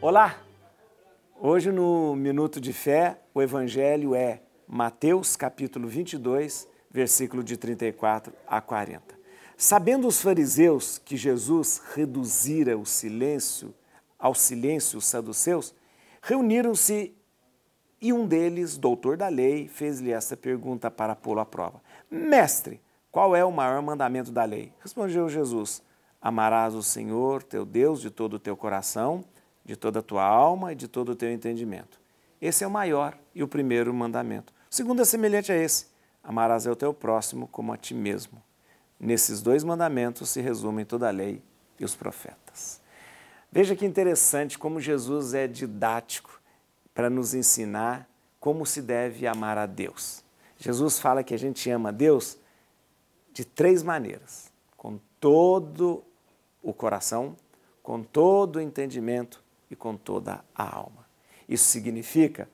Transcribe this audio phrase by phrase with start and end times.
[0.00, 0.38] Olá!
[1.40, 8.60] Hoje no Minuto de Fé, o Evangelho é Mateus capítulo 22, versículo de 34 a
[8.60, 9.18] 40.
[9.56, 13.74] Sabendo os fariseus que Jesus reduzira o silêncio
[14.18, 15.74] ao silêncio os saduceus,
[16.22, 17.14] reuniram-se
[18.00, 23.34] e um deles, doutor da lei, fez-lhe essa pergunta para pô-lo à prova: Mestre, qual
[23.34, 24.72] é o maior mandamento da lei?
[24.80, 25.82] Respondeu Jesus:
[26.24, 29.24] Amarás o Senhor, teu Deus, de todo o teu coração
[29.64, 31.98] de toda a tua alma e de todo o teu entendimento.
[32.40, 34.52] Esse é o maior e o primeiro mandamento.
[34.70, 35.86] O segundo é semelhante a esse:
[36.22, 38.42] amarás o teu próximo como a ti mesmo.
[39.00, 41.42] Nesses dois mandamentos se resumem toda a lei
[41.78, 42.80] e os profetas.
[43.50, 46.40] Veja que interessante como Jesus é didático
[46.92, 50.22] para nos ensinar como se deve amar a Deus.
[50.58, 52.36] Jesus fala que a gente ama a Deus
[53.32, 56.04] de três maneiras: com todo
[56.64, 57.36] o coração,
[57.82, 61.06] com todo o entendimento e com toda a alma.
[61.48, 62.48] Isso significa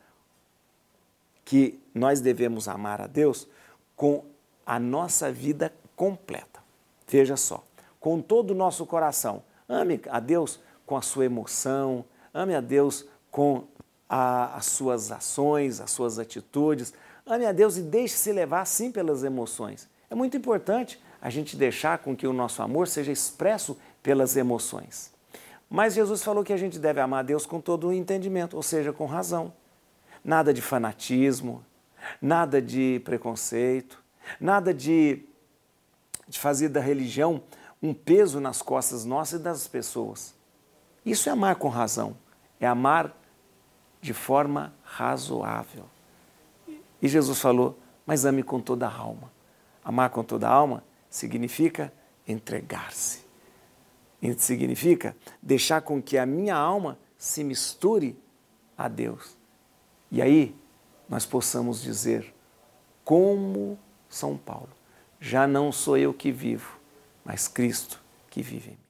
[1.45, 3.49] que nós devemos amar a Deus
[3.97, 4.25] com
[4.67, 6.61] a nossa vida completa.
[7.07, 7.65] Veja só,
[7.99, 9.43] com todo o nosso coração.
[9.69, 13.65] Ame a Deus com a sua emoção, ame a Deus com
[14.09, 16.93] a, as suas ações, as suas atitudes.
[17.25, 19.89] Ame a Deus e deixe-se levar sim pelas emoções.
[20.09, 25.13] É muito importante a gente deixar com que o nosso amor seja expresso pelas emoções.
[25.69, 28.63] Mas Jesus falou que a gente deve amar a Deus com todo o entendimento, ou
[28.63, 29.53] seja, com razão.
[30.25, 31.65] Nada de fanatismo,
[32.21, 34.03] nada de preconceito,
[34.41, 35.25] nada de,
[36.27, 37.43] de fazer da religião
[37.81, 40.35] um peso nas costas nossas e das pessoas.
[41.07, 42.17] Isso é amar com razão,
[42.59, 43.17] é amar
[44.03, 45.85] de forma razoável.
[47.01, 49.31] E Jesus falou, mas ame com toda a alma.
[49.85, 51.93] Amar com toda a alma significa
[52.27, 53.30] entregar-se
[54.43, 58.17] significa deixar com que a minha alma se misture
[58.77, 59.37] a Deus.
[60.11, 60.55] E aí
[61.09, 62.35] nós possamos dizer,
[63.05, 63.79] como
[64.09, 64.71] São Paulo,
[65.21, 66.79] já não sou eu que vivo,
[67.25, 68.90] mas Cristo que vive em mim.